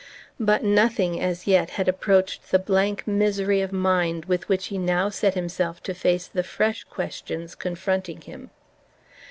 But 0.39 0.63
nothing, 0.63 1.21
as 1.21 1.45
yet, 1.45 1.69
had 1.77 1.87
approached 1.87 2.49
the 2.49 2.57
blank 2.57 3.05
misery 3.05 3.61
of 3.61 3.71
mind 3.71 4.25
with 4.25 4.49
which 4.49 4.65
he 4.69 4.79
now 4.79 5.09
set 5.09 5.35
himself 5.35 5.83
to 5.83 5.93
face 5.93 6.25
the 6.25 6.41
fresh 6.41 6.83
questions 6.85 7.53
confronting 7.53 8.21
him. 8.21 8.49